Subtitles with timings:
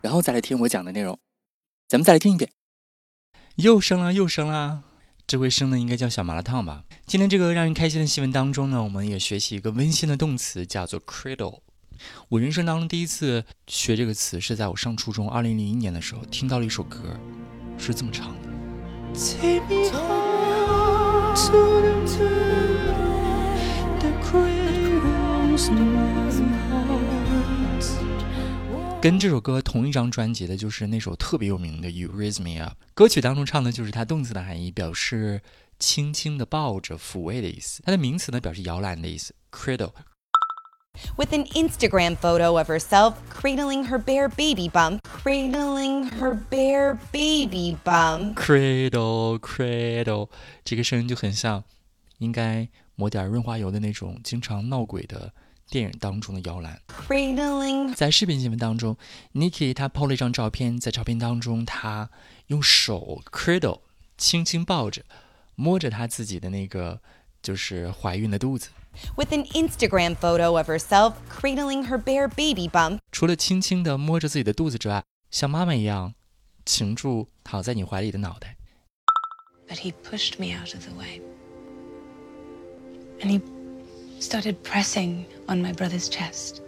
[0.00, 1.18] 然后再来听我讲的内容，
[1.88, 2.50] 咱们再来听一遍。
[3.56, 4.84] 又生了，又生了，
[5.26, 6.84] 这回生的应该叫小麻辣烫吧？
[7.06, 11.60] 今天这个让人开心的新闻当中呢，我们也学习一个温馨的动词，叫做 cradle。
[12.28, 17.18] 我人生当中第一次学这个词是在我上初中，二零零一年的时候听到了一首歌，
[17.76, 18.48] 是这么唱的。
[29.00, 32.72] 跟这首歌同一张专辑的，就是那首特别有名的《You Raise Me Up》。
[32.94, 35.40] 歌曲当中唱的就是它动词的含义，表示
[35.78, 37.80] 轻轻的抱着、抚慰的意思。
[37.84, 39.92] 它的名词呢，表示摇篮的意思，cradle。
[41.16, 48.34] With an Instagram photo of herself cradling her bare baby bump, cradling her bare baby bump.
[48.34, 50.28] Cradle, cradle，
[50.64, 51.62] 这个声音就很像，
[52.18, 55.32] 应该抹点润滑油的那种，经常闹鬼的。
[55.70, 56.80] 电影当中的摇篮，
[57.94, 58.96] 在视频新闻当中
[59.34, 62.08] ，Nikki 她 PO 了一张照片，在照片当中，她
[62.46, 63.80] 用手 cradle
[64.16, 65.02] 轻轻抱着，
[65.56, 67.00] 摸着她自己的那个
[67.42, 68.70] 就是怀孕的肚子。
[69.16, 76.14] With an Instagram photo of herself cradling her bare baby bump，除了轻轻的摸着自己的肚子之外，像妈妈一样
[76.64, 78.56] 擒住躺在你怀里的脑袋。
[79.68, 81.20] But he pushed me out of the way,
[83.20, 83.57] and he.
[84.19, 86.61] started pressing on my brother's chest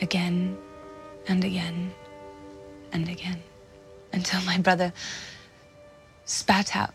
[0.00, 0.56] again
[1.26, 1.92] and again
[2.92, 3.42] and again
[4.12, 4.92] until my brother
[6.24, 6.94] spat out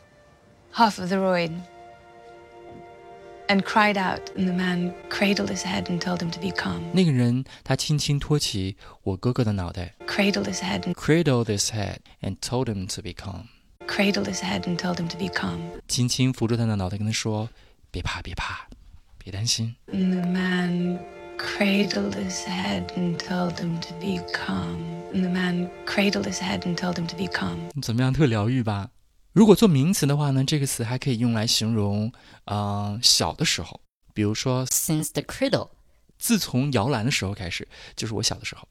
[0.72, 1.52] half of the roid
[3.49, 6.81] and cried out and the man cradled his head and told him to be calm
[6.93, 13.48] 那个人他轻轻托起我哥哥的脑袋 cradled his head and cradled his head and told him to be calm
[13.86, 17.49] cradled his head and told him to be calm 轻轻扶住他的脑袋跟他说
[17.92, 18.67] 别怕别怕
[19.28, 19.74] 别担心。
[19.86, 20.98] The man
[21.36, 24.78] cradled his head and told him to be calm.
[25.12, 27.58] The man cradled his head and told him to be calm.
[27.83, 28.90] 怎么样，特疗愈吧？
[29.34, 32.11] 如果做名词的话呢，这个词还可以用来形容，
[32.46, 33.80] 呃，小的时候，
[34.14, 35.68] 比如说 since the cradle，
[36.18, 38.67] 自从摇篮的时候开始，就是我小的时候。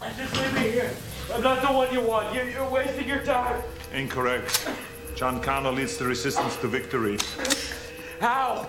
[0.00, 0.90] Just leave me here.
[1.30, 2.34] I'm not the one you want.
[2.34, 3.60] You're, you're wasting your time.
[3.92, 4.66] Incorrect.
[5.16, 7.18] John Connor leads the resistance to victory.
[8.20, 8.66] How?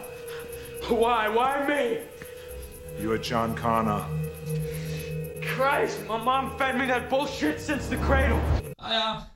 [0.88, 1.28] Why?
[1.28, 1.98] Why me?
[3.00, 4.04] You're John Connor.
[5.56, 8.38] Christ, my mom fed me that bullshit since the cradle.
[8.78, 9.26] 哎呀，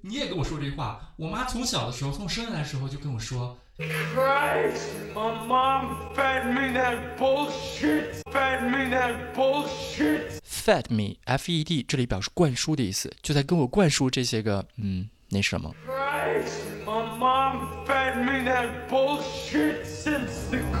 [0.00, 1.12] 你也跟我说这话。
[1.16, 3.56] 我妈从小的时候，从我生下来的时候就跟我说。
[3.78, 8.22] Christ, my mom fed me that bullshit.
[8.30, 10.38] Fed me that bullshit.
[10.44, 15.74] Fed me, F-E-D，这里表示灌输的意思，就在跟我灌输这些个嗯那什么。
[15.86, 19.83] Christ, my mom fed me that bullshit since the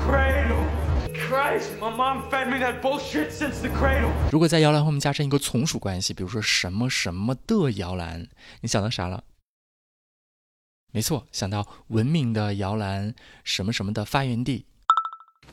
[0.05, 0.63] Cradle.
[1.27, 4.11] Christ, my mom fed me that bullshit since the cradle.
[4.31, 8.27] 如果在摇篮后面加上一个从属关系，比如说什么什么的摇篮，
[8.61, 9.23] 你想到啥了？
[10.91, 14.65] 没错，想到文明的摇篮什么什么的发源地。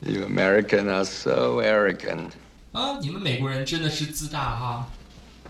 [0.01, 2.31] You American are so arrogant.
[2.71, 4.87] 啊，你们美国人真的是自大哈。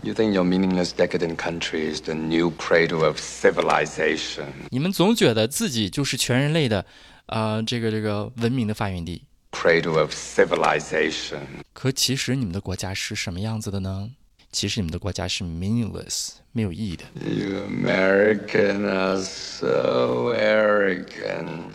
[0.02, 4.46] You think your meaningless decadent country is the new cradle of civilization?
[4.70, 6.84] 你们总觉得自己就是全人类的，
[7.26, 9.22] 啊，这个这个文明的发源地。
[9.52, 11.40] Cradle of civilization.
[11.72, 14.10] 可其实你们的国家是什么样子的呢？
[14.50, 17.04] 其实你们的国家是 meaningless，没有意义的。
[17.20, 21.72] You American are so arrogant.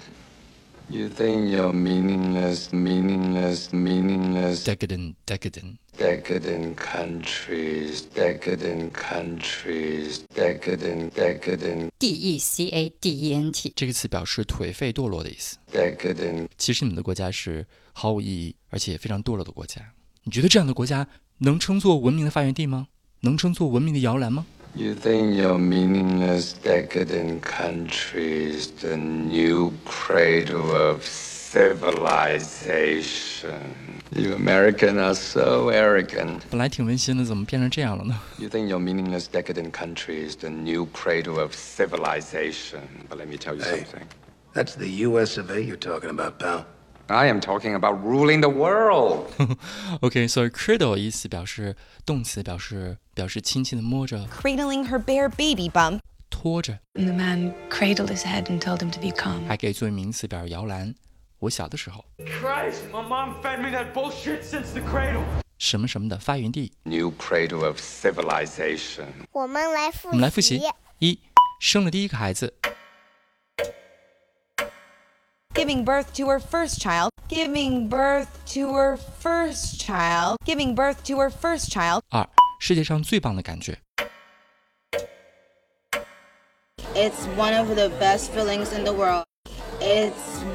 [0.92, 4.64] You think you're meaningless, meaningless, meaningless.
[4.64, 5.78] Decadent, decadent.
[5.96, 11.92] Decadent countries, decadent countries, decadent, decadent.
[12.00, 15.58] D E C A D E N T 这个词表示颓废、堕落的意思。
[15.72, 16.48] Decadent.
[16.58, 19.94] 其实你们的国家是毫无意义，而且非常堕落的国家。
[20.24, 21.08] 你觉得这样的国家
[21.38, 22.88] 能称作文明的发源地吗？
[23.20, 34.03] 能称作文明的摇篮吗 ？You think your meaningless, decadent country is the new cradle of civilization?
[34.11, 36.43] You American are so arrogant.
[36.51, 38.19] 本来挺温馨的，怎么变成这样了呢？
[38.39, 42.81] You think your meaningless, decadent country is the new cradle of civilization?
[43.09, 44.07] But let me tell you hey, something.
[44.53, 45.39] That's the U.S.
[45.39, 45.61] of A.
[45.61, 46.67] you're talking about, pal.
[47.09, 49.27] I am talking about ruling the world.
[50.01, 51.77] OK，所以 cradle 意思表示
[52.07, 56.01] 动词，表示 表示轻轻的摸着、 cradling her bare baby bump,
[56.31, 59.47] 拖着， And the man cradled his head and told him to be calm.
[59.47, 60.95] 还可以作为名词表示摇篮。
[61.41, 65.23] 我小的时候， Christ, my mom fed me that bullshit since the cradle.
[65.59, 66.73] 什么什么的发源地。
[66.85, 69.07] New cradle of civilization.
[69.33, 70.61] 我们来复我们来复习：
[70.99, 71.21] 一，
[71.61, 72.49] 生了第一个孩子；
[75.55, 81.21] giving birth to her first child, giving birth to her first child, giving birth to
[81.21, 82.29] her first child, 二，
[82.59, 83.75] 世界上最棒的感觉；
[86.95, 89.25] It's one of the best feelings in the world.
[89.81, 90.13] It's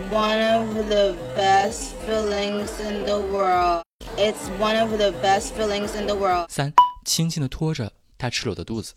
[0.09, 3.83] one of the best feelings in the world.
[4.17, 6.49] It's one of the best feelings in the world.
[6.49, 6.73] 三，
[7.05, 8.93] 轻轻的拖着他赤裸的肚子；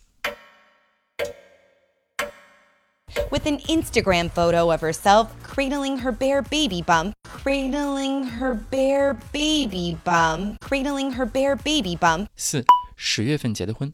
[3.30, 9.98] with an Instagram photo of herself cradling her bare baby bump, cradling her bare baby
[10.04, 12.28] bump, cradling her bare baby bump.
[12.36, 12.64] 四，
[12.99, 13.93] 十月份结的婚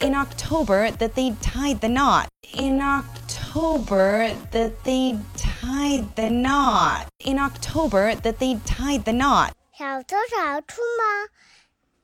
[0.00, 2.28] ；In October, that they tied the knot.
[2.54, 7.06] In October, that they tied the knot.
[7.18, 9.52] In October, that they tied the knot.
[9.78, 11.28] 小偷小兔吗？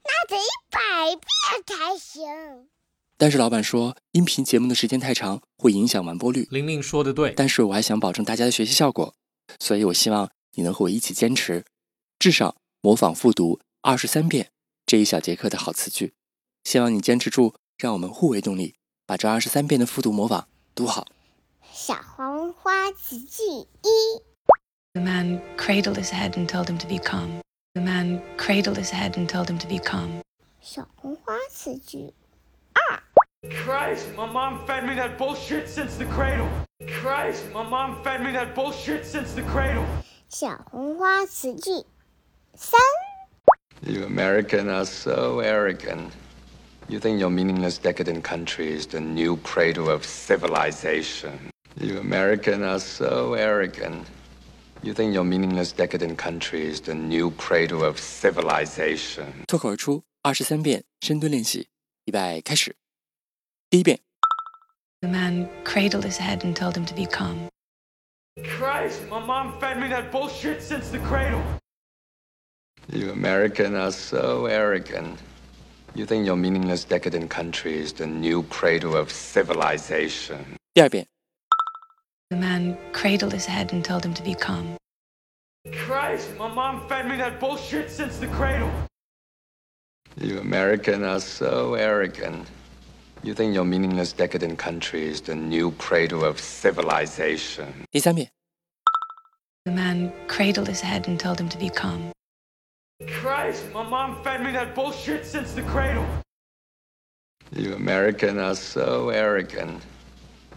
[0.04, 2.68] 那得一百遍才行。
[3.16, 6.46] 但是老板说，音频节目的时间太长，会影响完播率。
[6.50, 9.14] 玲玲说的对，但是我还想保证大家的学习效果，
[9.58, 11.64] 所以我希望你能和我一起坚持，
[12.18, 14.50] 至少模仿复读二十三遍
[14.84, 16.12] 这一小节课的好词句。
[16.64, 18.74] 希望你坚持住，让我们互为动力，
[19.06, 21.06] 把这二十三遍的复读模仿读好。
[21.72, 23.88] 小黄花词句一
[24.92, 27.40] ，The man cradled his head and told him to be calm.
[27.72, 30.20] The man cradled his head and told him to be calm.
[30.60, 32.12] 小红花词句
[32.74, 33.02] 二
[33.48, 36.48] Christ, my mom fed me that bullshit since the cradle.
[36.80, 39.86] Christ, my mom fed me that bullshit since the cradle.
[40.28, 41.86] 小红花词句
[42.54, 42.78] 三，
[43.85, 46.13] You American are so arrogant.
[46.87, 51.49] You think your meaningless decadent country is the new cradle of civilization.
[51.79, 54.07] You American are so arrogant.
[54.81, 59.25] You think your meaningless decadent country is the new cradle of civilization.
[59.47, 61.67] 脱口而出二十三遍深蹲练习，
[62.05, 62.75] 预备开始。
[63.69, 63.99] 第一遍，
[65.01, 67.49] The man cradled his head and told him to be calm.
[68.37, 71.41] Christ, my mom fed me that bullshit since the cradle.
[72.91, 75.19] You American are so arrogant.
[75.95, 80.37] You think your meaningless decadent country is the new cradle of civilization.
[80.73, 81.07] 第二遍，
[82.29, 84.77] The man cradled his head and told him to be calm.
[85.73, 88.69] Christ, my mom fed me that bullshit since the cradle.
[90.17, 92.47] You American are so arrogant.
[93.23, 97.65] You think your meaningless decadent country is the new cradle of civilization.
[97.91, 98.29] 第三遍，
[99.65, 102.11] The man cradled his head and told him to be calm.
[103.07, 106.05] Christ, my mom fed me that bullshit since the cradle.
[107.51, 109.83] You American are so arrogant.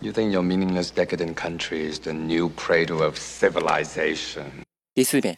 [0.01, 4.65] You think your meaningless decadent country is the new cradle of civilization.
[4.95, 5.37] 第四遍，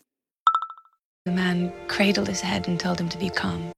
[1.25, 3.73] The man cradled his head and told him to be calm.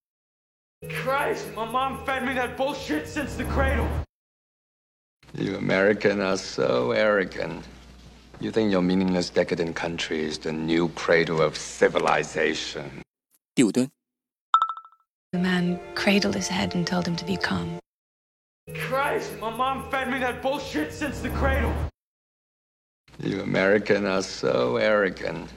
[0.90, 3.86] Christ, my mom fed me that bullshit since the cradle.
[5.34, 7.64] You American are so arrogant.
[8.40, 13.02] You think your meaningless decadent country is the new cradle of civilization.
[13.56, 13.90] 第五蹲，
[15.32, 17.78] The man cradled his head and told him to be calm.
[18.74, 21.72] Christ, my mom fed me that bullshit since the cradle.
[23.18, 25.50] You American are so arrogant.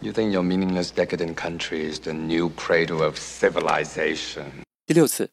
[0.00, 4.64] You think your meaningless decadent country is the new cradle of civilization.
[4.86, 5.28] 第六次，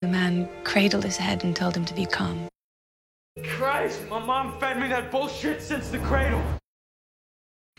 [0.00, 2.48] The man cradled his head and told him to be calm.
[3.42, 6.42] Christ, my mom fed me that bullshit since the cradle.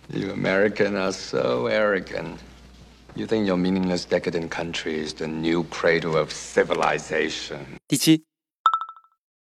[0.10, 2.40] You American are so arrogant.
[3.16, 7.80] You think your meaningless decadent country is the new cradle of civilization.
[7.88, 8.24] 第七，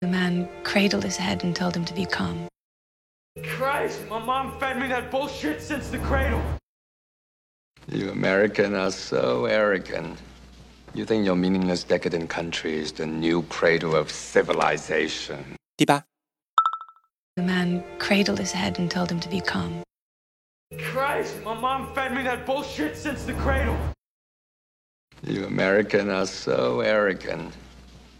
[0.00, 2.46] The man cradled his head and told him to be calm.
[3.42, 6.40] Christ, my mom fed me that bullshit since the cradle.
[7.88, 10.18] You American are so arrogant.
[10.94, 15.56] You think your meaningless decadent country is the new cradle of civilization.
[15.76, 16.04] 第八，
[17.34, 19.82] The man cradled his head and told him to be calm.
[20.77, 23.75] Christ, my mom fed me that bullshit since the cradle.
[25.23, 27.53] You American are so arrogant.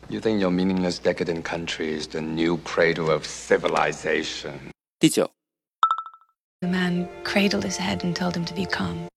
[0.09, 4.71] You think your meaningless decadent country is the new cradle of civilization.
[4.99, 5.29] 第九
[6.61, 9.07] ，The man cradled his head and told him to be calm.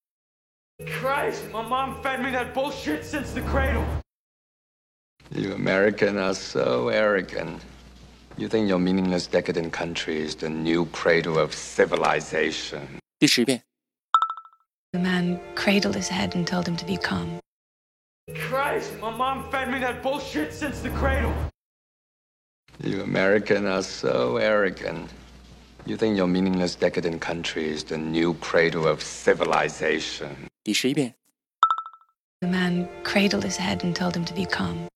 [0.86, 3.84] Christ, my mom fed me that bullshit since the cradle.
[5.30, 7.62] You American are so arrogant.
[8.36, 13.01] You think your meaningless decadent country is the new cradle of civilization.
[13.21, 13.63] 第十遍，
[14.91, 17.39] The man cradled his head and told him to be calm.
[18.27, 21.33] Christ, my mom fed me that bullshit since the cradle.
[22.79, 25.09] You American are so arrogant.
[25.85, 30.29] You think your meaningless decadent country is the new cradle of civilization.
[30.63, 31.13] 第十一遍，
[32.41, 34.87] The man cradled his head and told him to be calm.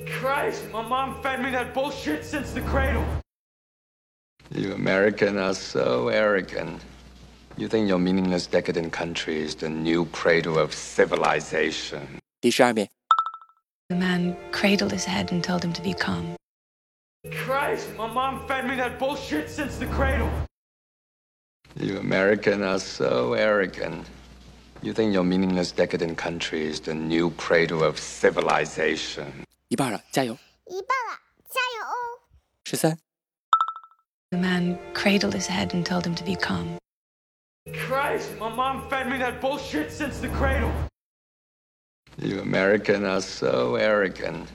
[0.00, 3.04] Christ, my mom fed me that bullshit since the cradle.
[4.50, 6.82] You American are so arrogant.
[7.56, 12.00] You think your meaningless decadent country is the new cradle of civilization.
[12.40, 12.88] 第十二遍，
[13.88, 16.36] The man cradled his head and told him to be calm.
[17.24, 20.30] Christ, my mom fed me that bullshit since the cradle.
[21.76, 24.06] You American are so arrogant.
[24.80, 29.44] You think your meaningless decadent country is the new cradle of civilization.
[29.68, 30.34] 一半了，加油！
[30.66, 31.20] 一半了，
[31.50, 32.24] 加油哦！
[32.64, 32.96] 十三、
[34.30, 36.78] The man cradled his head and told him to be calm.
[37.73, 40.71] Christ, my mom fed me that bullshit since the cradle.
[42.17, 44.49] You American are so arrogant.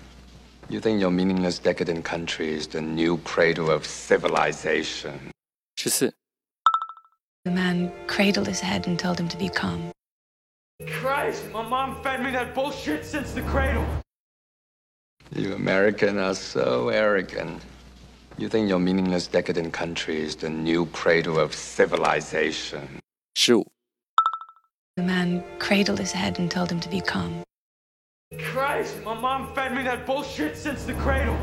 [0.68, 5.32] You think your meaningless decadent country is the new cradle of civilization.
[5.76, 6.14] 十四、
[7.44, 9.90] The man cradled his head and told him to be calm.
[10.86, 13.84] Christ, my mom fed me that bullshit since the cradle.
[15.34, 17.60] You American are so arrogant.
[18.39, 22.99] You think your meaningless decadent country is the new cradle of civilization.
[23.33, 23.65] 十五、
[24.95, 27.43] The man cradled his head and told him to be calm.
[28.37, 31.37] Christ, my mom fed me that bullshit since the cradle.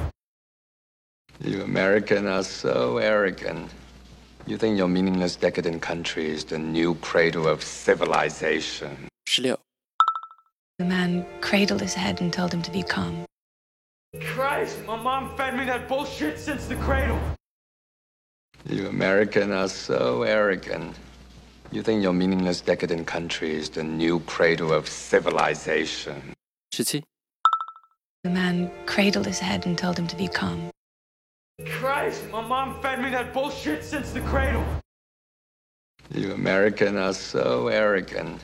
[1.41, 3.71] You American are so arrogant.
[4.47, 9.09] You think your meaningless decadent country is the new cradle of civilization.
[9.25, 9.59] 十六、
[10.79, 13.25] The man cradled his head and told him to be calm.
[14.22, 17.20] Christ, my mom fed me that bullshit since the cradle.
[18.66, 20.96] You American are so arrogant.
[21.72, 26.34] You think your meaningless decadent country is the new cradle of civilization.
[26.72, 27.04] 十七、
[28.24, 30.70] The man cradled his head and told him to be calm.
[31.66, 34.64] Christ, my mom fed me that bullshit since the cradle.
[36.14, 38.42] You American are so arrogant.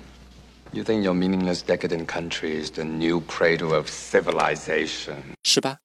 [0.73, 5.35] You think your meaningless decadent country is the new cradle of civilization?
[5.43, 5.77] 十八。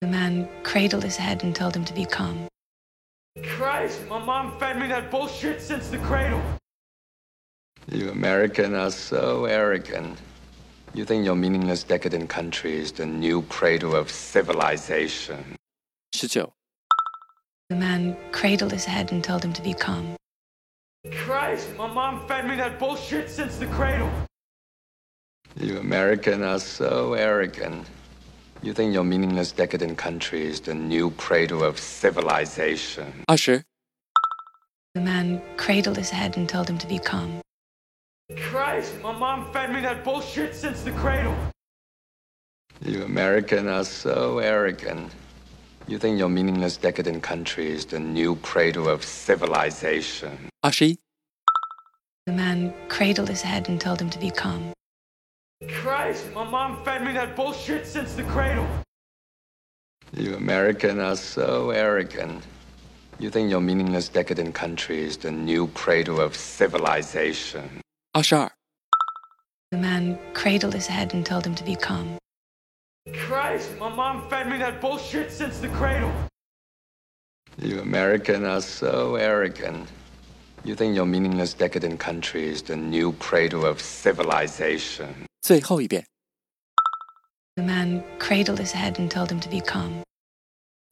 [0.00, 2.48] The man cradled his head and told him to be calm.
[3.44, 6.42] Christ, my mom fed me that bullshit since the cradle.
[7.86, 10.18] You Americans are so arrogant.
[10.92, 15.54] You think your meaningless decadent country is the new cradle of civilization?
[16.12, 16.50] 19.
[17.70, 20.16] The man cradled his head and told him to be calm.
[21.12, 24.10] Christ, my mom fed me that bullshit since the cradle.
[25.56, 27.86] You American are so arrogant.
[28.62, 33.24] You think your meaningless decadent country is the new cradle of civilization.
[33.28, 33.64] Usher.
[34.94, 37.40] The man cradled his head and told him to be calm.
[38.36, 41.36] Christ, my mom fed me that bullshit since the cradle.
[42.84, 45.12] You American are so arrogant.
[45.88, 50.50] You think your meaningless decadent country is the new cradle of civilization?
[50.64, 50.98] Ashi.
[52.26, 54.72] The man cradled his head and told him to be calm.
[55.68, 58.66] Christ, my mom fed me that bullshit since the cradle.
[60.12, 62.42] You Americans are so arrogant.
[63.20, 67.80] You think your meaningless decadent country is the new cradle of civilization?
[68.12, 68.50] Ashar.
[69.70, 72.18] The man cradled his head and told him to be calm.
[73.13, 76.11] Christ, my mom fed me that bullshit since the cradle.
[77.57, 79.89] You American are so arrogant.
[80.63, 85.25] You think your meaningless decadent country is the new cradle of civilization.
[85.41, 86.05] 最后一遍。
[87.55, 90.03] The man cradled his head and told him to be calm.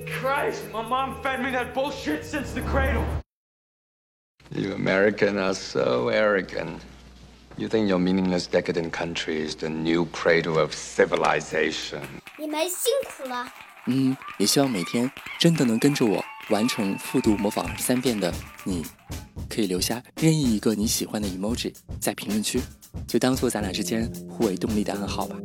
[0.06, 3.06] Christ, my mom fed me that bullshit since the cradle.
[4.52, 6.82] You American are so arrogant.
[7.57, 12.01] You think your meaningless decadent country is the new cradle of civilization.
[12.37, 13.47] 你们辛苦了。
[13.87, 15.09] 嗯，也希望每天
[15.39, 16.21] 真的能跟着我
[16.51, 18.35] 完成复读模仿三遍的
[18.65, 18.85] 你，
[19.49, 22.61] 可以留下任意一个你喜欢的 emoji 在评论区，
[23.07, 25.37] 就当做咱俩之间互为动力的暗号吧。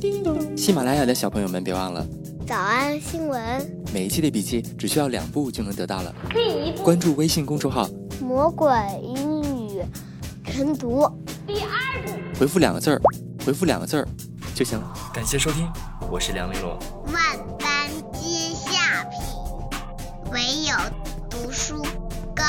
[0.00, 2.06] 叮咚喜马拉雅的小朋友们，别忘了
[2.46, 6.14] 早安新闻，每一期的笔记只需要两步就能得到了。
[6.30, 7.86] 第一步，关注微信公众号，
[8.22, 8.70] 魔鬼
[9.02, 9.82] 英语
[10.46, 11.06] 晨读。
[12.38, 13.00] 回复两个字儿，
[13.44, 14.06] 回复两个字儿
[14.54, 14.94] 就行了。
[15.12, 15.68] 感谢收听，
[16.08, 16.78] 我是梁玲珑。
[17.12, 19.18] 万般皆下品，
[20.32, 20.72] 唯有
[21.28, 21.82] 读书
[22.36, 22.44] 高。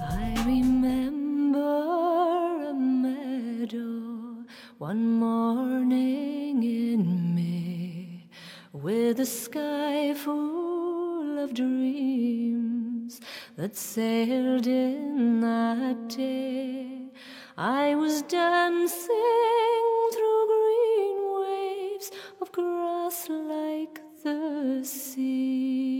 [0.00, 1.58] I remember
[2.68, 4.44] a meadow
[4.78, 8.28] one morning in May
[8.70, 13.18] with a sky full of dreams.
[13.58, 17.10] that sailed in that day.
[17.60, 19.08] I was dancing
[20.12, 25.98] through green waves of grass like the sea.